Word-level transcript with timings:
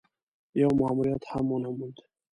يو 0.61 0.69
ماموريت 0.79 1.23
هم 1.31 1.45
ونه 1.53 1.69
موند. 1.77 1.97